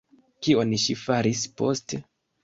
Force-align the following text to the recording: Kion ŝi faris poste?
Kion 0.45 0.71
ŝi 0.83 0.95
faris 1.01 1.43
poste? 1.61 2.01